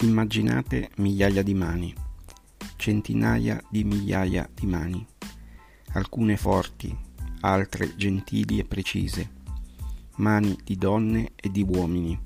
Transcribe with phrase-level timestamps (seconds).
[0.00, 1.92] Immaginate migliaia di mani,
[2.76, 5.04] centinaia di migliaia di mani,
[5.94, 6.96] alcune forti,
[7.40, 9.28] altre gentili e precise,
[10.18, 12.16] mani di donne e di uomini,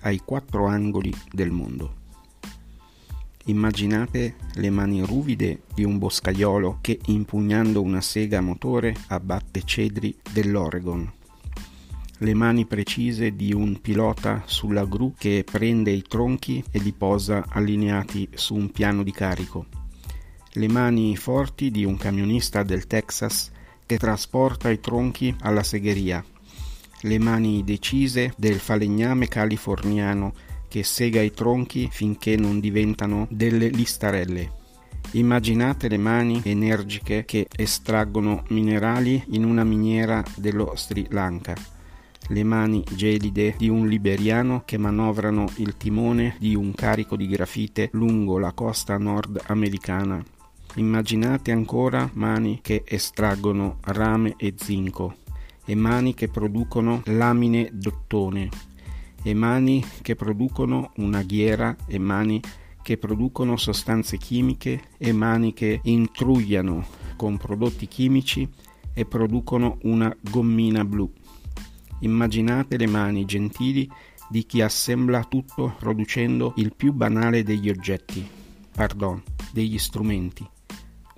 [0.00, 1.94] ai quattro angoli del mondo.
[3.46, 10.14] Immaginate le mani ruvide di un boscaiolo che impugnando una sega a motore abbatte cedri
[10.30, 11.15] dell'Oregon
[12.18, 17.44] le mani precise di un pilota sulla gru che prende i tronchi e li posa
[17.48, 19.66] allineati su un piano di carico,
[20.52, 23.50] le mani forti di un camionista del Texas
[23.84, 26.24] che trasporta i tronchi alla segheria,
[27.02, 30.32] le mani decise del falegname californiano
[30.68, 34.64] che sega i tronchi finché non diventano delle listarelle.
[35.12, 41.74] Immaginate le mani energiche che estraggono minerali in una miniera dello Sri Lanka
[42.28, 47.90] le mani gelide di un liberiano che manovrano il timone di un carico di grafite
[47.92, 50.22] lungo la costa nord americana.
[50.76, 55.14] Immaginate ancora mani che estraggono rame e zinco,
[55.64, 58.48] e mani che producono lamine d'ottone,
[59.22, 62.40] e mani che producono una ghiera, e mani
[62.82, 68.48] che producono sostanze chimiche, e mani che intrugliano con prodotti chimici
[68.92, 71.10] e producono una gommina blu.
[72.00, 73.90] Immaginate le mani gentili
[74.28, 78.26] di chi assembla tutto producendo il più banale degli oggetti,
[78.72, 80.46] pardon, degli strumenti,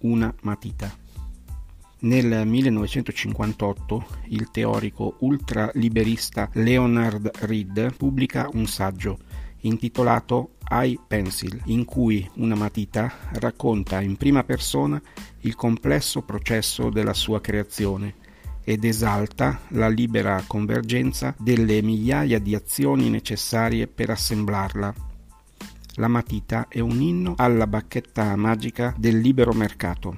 [0.02, 1.06] una matita.
[2.00, 9.18] Nel 1958 il teorico ultraliberista Leonard Reed pubblica un saggio
[9.62, 15.02] intitolato I Pencil, in cui una matita racconta in prima persona
[15.40, 18.26] il complesso processo della sua creazione
[18.68, 24.92] ed esalta la libera convergenza delle migliaia di azioni necessarie per assemblarla.
[25.94, 30.14] La matita è un inno alla bacchetta magica del libero mercato.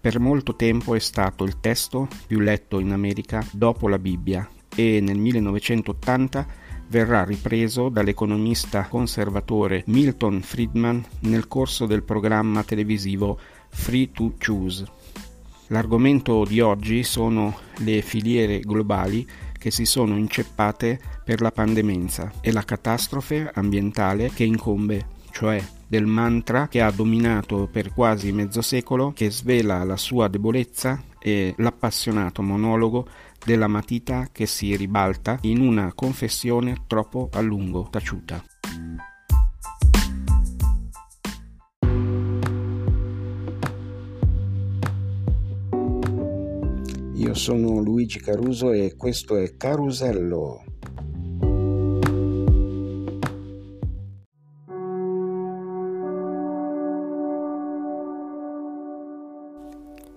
[0.00, 5.00] Per molto tempo è stato il testo più letto in America dopo la Bibbia e
[5.02, 6.46] nel 1980
[6.88, 13.38] verrà ripreso dall'economista conservatore Milton Friedman nel corso del programma televisivo
[13.68, 14.86] Free to Choose.
[15.68, 19.26] L'argomento di oggi sono le filiere globali
[19.58, 26.06] che si sono inceppate per la pandemenza e la catastrofe ambientale che incombe, cioè del
[26.06, 32.42] mantra che ha dominato per quasi mezzo secolo, che svela la sua debolezza e l'appassionato
[32.42, 33.08] monologo
[33.44, 38.42] della matita che si ribalta in una confessione troppo a lungo taciuta.
[47.36, 50.64] Sono Luigi Caruso e questo è Carusello.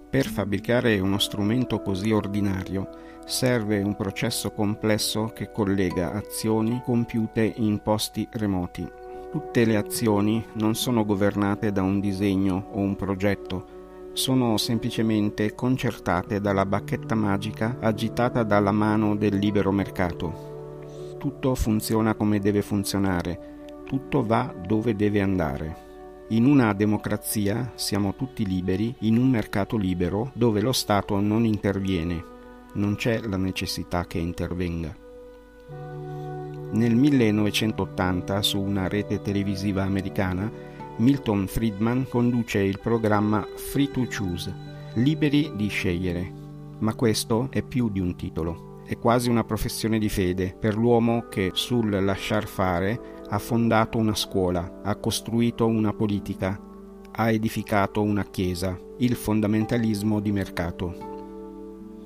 [0.09, 2.89] Per fabbricare uno strumento così ordinario
[3.25, 8.87] serve un processo complesso che collega azioni compiute in posti remoti.
[9.29, 13.78] Tutte le azioni non sono governate da un disegno o un progetto,
[14.13, 21.15] sono semplicemente concertate dalla bacchetta magica agitata dalla mano del libero mercato.
[21.17, 25.87] Tutto funziona come deve funzionare, tutto va dove deve andare.
[26.29, 32.23] In una democrazia siamo tutti liberi in un mercato libero dove lo Stato non interviene,
[32.73, 34.95] non c'è la necessità che intervenga.
[36.71, 40.68] Nel 1980 su una rete televisiva americana
[40.99, 44.53] Milton Friedman conduce il programma Free to Choose,
[44.95, 46.29] liberi di scegliere.
[46.79, 51.27] Ma questo è più di un titolo, è quasi una professione di fede per l'uomo
[51.29, 56.59] che sul lasciar fare ha fondato una scuola, ha costruito una politica,
[57.11, 61.08] ha edificato una chiesa, il fondamentalismo di mercato.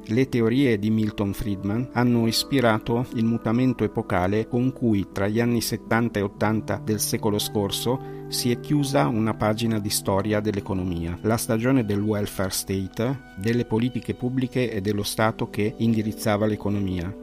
[0.07, 5.61] Le teorie di Milton Friedman hanno ispirato il mutamento epocale con cui tra gli anni
[5.61, 11.37] 70 e 80 del secolo scorso si è chiusa una pagina di storia dell'economia, la
[11.37, 17.15] stagione del welfare state, delle politiche pubbliche e dello Stato che indirizzava l'economia.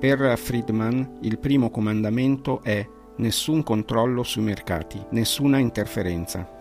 [0.00, 2.84] Per Friedman il primo comandamento è
[3.18, 6.55] nessun controllo sui mercati, nessuna interferenza.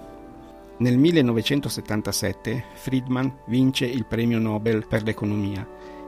[0.77, 5.65] Nel 1977 Friedman vince il premio Nobel per l'economia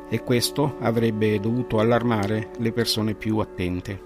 [0.10, 4.04] e questo avrebbe dovuto allarmare le persone più attente.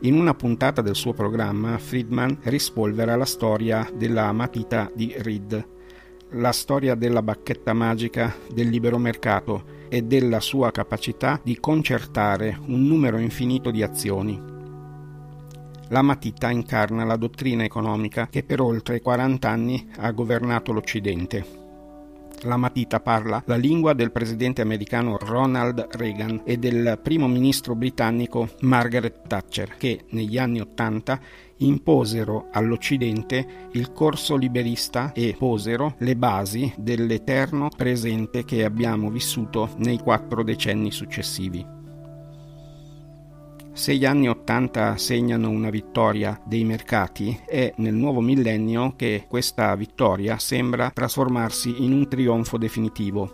[0.00, 5.66] In una puntata del suo programma Friedman rispolvera la storia della matita di Reed,
[6.32, 12.84] la storia della bacchetta magica del libero mercato e della sua capacità di concertare un
[12.84, 14.55] numero infinito di azioni
[15.90, 21.64] La matita incarna la dottrina economica che per oltre 40 anni ha governato l'Occidente.
[22.42, 28.48] La matita parla la lingua del presidente americano Ronald Reagan e del primo ministro britannico
[28.60, 31.18] Margaret Thatcher, che negli anni Ottanta
[31.58, 39.98] imposero all'Occidente il corso liberista e posero le basi dell'eterno presente che abbiamo vissuto nei
[39.98, 41.75] quattro decenni successivi.
[43.76, 49.76] Se gli anni Ottanta segnano una vittoria dei mercati, è nel nuovo millennio che questa
[49.76, 53.30] vittoria sembra trasformarsi in un trionfo definitivo.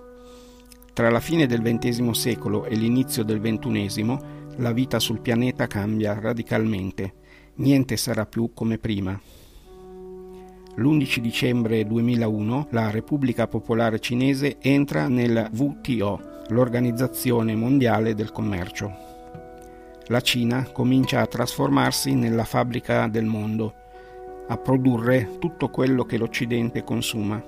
[0.92, 4.18] Tra la fine del XX secolo e l'inizio del XXI,
[4.56, 7.14] la vita sul pianeta cambia radicalmente.
[7.58, 9.18] Niente sarà più come prima.
[10.74, 19.10] L'11 dicembre 2001 la Repubblica Popolare Cinese entra nel WTO, l'Organizzazione Mondiale del Commercio
[20.06, 23.74] la Cina comincia a trasformarsi nella fabbrica del mondo,
[24.48, 27.42] a produrre tutto quello che l'Occidente consuma,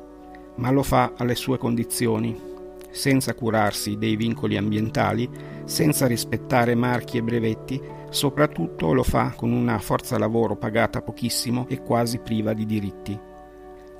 [0.56, 2.52] ma lo fa alle sue condizioni,
[2.90, 5.28] senza curarsi dei vincoli ambientali,
[5.64, 7.80] senza rispettare marchi e brevetti,
[8.10, 13.32] soprattutto lo fa con una forza lavoro pagata pochissimo e quasi priva di diritti.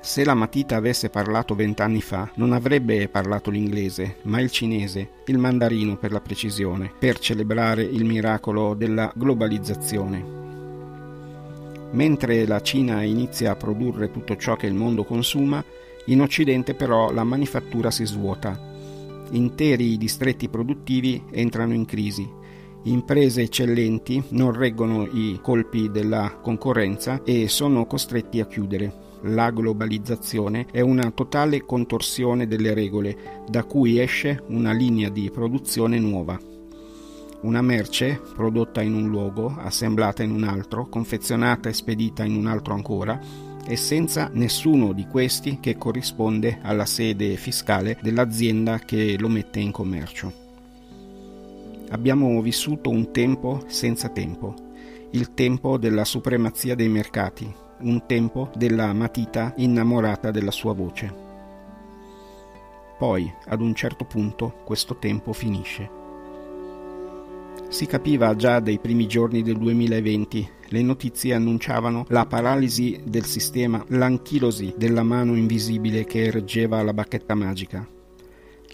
[0.05, 5.39] Se la matita avesse parlato vent'anni fa, non avrebbe parlato l'inglese, ma il cinese, il
[5.39, 10.23] mandarino per la precisione, per celebrare il miracolo della globalizzazione.
[11.93, 15.65] Mentre la Cina inizia a produrre tutto ciò che il mondo consuma,
[16.05, 18.61] in Occidente però la manifattura si svuota.
[19.31, 22.31] Interi distretti produttivi entrano in crisi.
[22.83, 30.67] Imprese eccellenti non reggono i colpi della concorrenza e sono costretti a chiudere la globalizzazione
[30.71, 36.39] è una totale contorsione delle regole, da cui esce una linea di produzione nuova.
[37.41, 42.47] Una merce prodotta in un luogo, assemblata in un altro, confezionata e spedita in un
[42.47, 43.19] altro ancora,
[43.67, 49.71] e senza nessuno di questi che corrisponde alla sede fiscale dell'azienda che lo mette in
[49.71, 50.33] commercio.
[51.91, 54.55] Abbiamo vissuto un tempo senza tempo,
[55.13, 61.23] il tempo della supremazia dei mercati, un tempo della matita innamorata della sua voce.
[62.99, 66.03] Poi, ad un certo punto, questo tempo finisce.
[67.69, 73.85] Si capiva già dai primi giorni del 2020, le notizie annunciavano la paralisi del sistema,
[73.89, 77.87] l'anchilosi della mano invisibile che reggeva la bacchetta magica.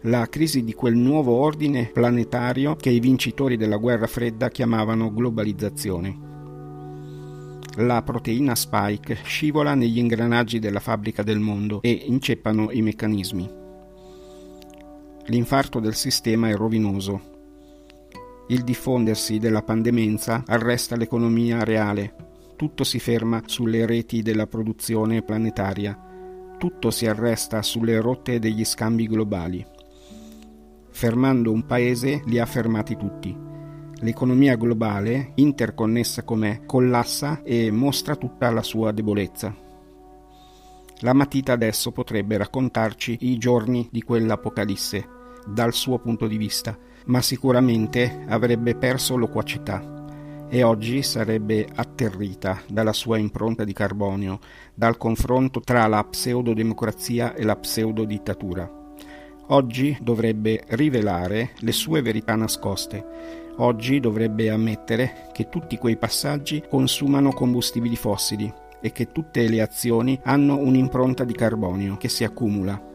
[0.03, 6.30] La crisi di quel nuovo ordine planetario che i vincitori della guerra fredda chiamavano globalizzazione
[7.77, 13.59] la proteina spike scivola negli ingranaggi della fabbrica del mondo e inceppano i meccanismi.
[15.27, 17.29] L'infarto del sistema è rovinoso.
[18.49, 22.15] Il diffondersi della pandemenza arresta l'economia reale.
[22.57, 25.97] Tutto si ferma sulle reti della produzione planetaria.
[26.59, 29.65] Tutto si arresta sulle rotte degli scambi globali.
[30.91, 33.49] Fermando un paese li ha fermati tutti
[34.01, 39.55] l'economia globale, interconnessa com'è, collassa e mostra tutta la sua debolezza.
[41.01, 46.77] La matita adesso potrebbe raccontarci i giorni di quell'Apocalisse, dal suo punto di vista,
[47.07, 49.99] ma sicuramente avrebbe perso loquacità
[50.53, 54.41] e oggi sarebbe atterrita dalla sua impronta di carbonio,
[54.75, 58.79] dal confronto tra la pseudodemocrazia e la pseudodittatura.
[59.47, 67.31] Oggi dovrebbe rivelare le sue verità nascoste, Oggi dovrebbe ammettere che tutti quei passaggi consumano
[67.31, 68.51] combustibili fossili
[68.81, 72.89] e che tutte le azioni hanno un'impronta di carbonio che si accumula.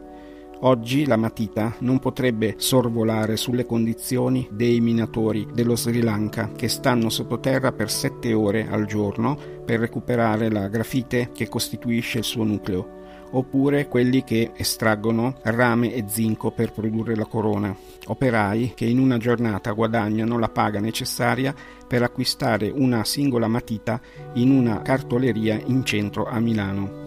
[0.62, 7.10] Oggi la matita non potrebbe sorvolare sulle condizioni dei minatori dello Sri Lanka che stanno
[7.10, 12.96] sottoterra per sette ore al giorno per recuperare la grafite che costituisce il suo nucleo
[13.30, 17.74] oppure quelli che estraggono rame e zinco per produrre la corona,
[18.06, 21.54] operai che in una giornata guadagnano la paga necessaria
[21.86, 24.00] per acquistare una singola matita
[24.34, 27.04] in una cartoleria in centro a Milano.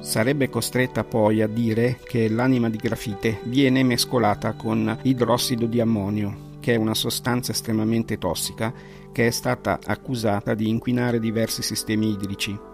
[0.00, 6.54] Sarebbe costretta poi a dire che l'anima di grafite viene mescolata con idrossido di ammonio,
[6.60, 8.72] che è una sostanza estremamente tossica
[9.10, 12.65] che è stata accusata di inquinare diversi sistemi idrici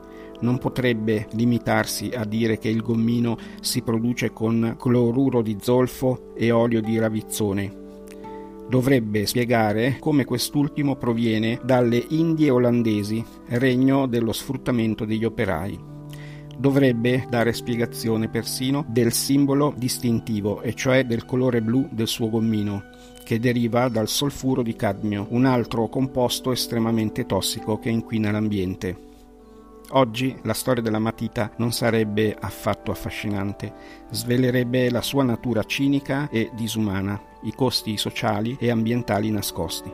[0.43, 6.53] non potrebbe limitarsi a dire che il gommino si produce con cloruro di zolfo e
[6.53, 7.81] olio di ravizzone.
[8.69, 15.91] Dovrebbe spiegare come quest'ultimo proviene dalle Indie olandesi, regno dello sfruttamento degli operai.
[16.63, 22.85] dovrebbe dare spiegazione persino del simbolo distintivo, e cioè del colore blu del suo gommino,
[23.25, 29.11] che deriva dal solfuro di cadmio, un altro composto estremamente tossico che inquina l'ambiente.
[29.95, 33.75] Oggi la storia della matita non sarebbe affatto affascinante,
[34.11, 39.93] svelerebbe la sua natura cinica e disumana, i costi sociali e ambientali nascosti.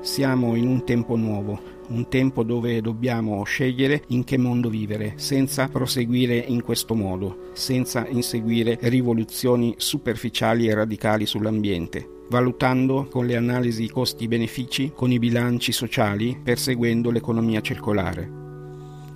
[0.00, 5.68] Siamo in un tempo nuovo, un tempo dove dobbiamo scegliere in che mondo vivere, senza
[5.68, 13.88] proseguire in questo modo, senza inseguire rivoluzioni superficiali e radicali sull'ambiente, valutando con le analisi
[13.88, 18.42] costi-benefici, con i bilanci sociali, perseguendo l'economia circolare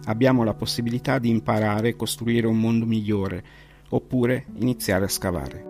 [0.08, 3.44] abbiamo la possibilità di imparare e costruire un mondo migliore,
[3.90, 5.67] oppure iniziare a scavare.